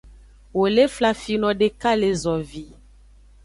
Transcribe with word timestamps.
Wo 0.57 0.63
le 0.75 0.83
flafino 0.95 1.49
deka 1.59 1.91
le 2.01 2.09
zovi. 2.23 2.65